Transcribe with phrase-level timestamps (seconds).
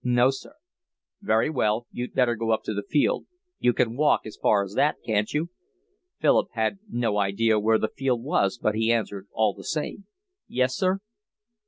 [0.03, 0.55] "No, sir."
[1.21, 1.85] "Very well.
[1.91, 3.27] You'd better go up to the field.
[3.59, 5.51] You can walk as far as that, can't you?"
[6.19, 10.07] Philip had no idea where the field was, but he answered all the same.
[10.47, 11.01] "Yes, sir."